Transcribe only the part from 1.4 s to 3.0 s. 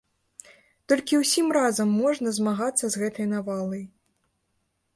разам можна змагацца